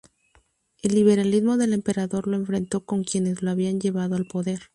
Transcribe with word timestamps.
El 0.81 0.95
liberalismo 0.95 1.57
del 1.57 1.73
emperador 1.73 2.27
lo 2.27 2.35
enfrentó 2.35 2.83
con 2.85 3.03
quienes 3.03 3.43
lo 3.43 3.51
habían 3.51 3.79
llevado 3.79 4.15
al 4.15 4.25
poder. 4.25 4.59